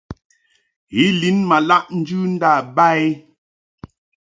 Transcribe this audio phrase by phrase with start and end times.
[1.01, 3.07] I lin ma laʼ njɨ nda ba i.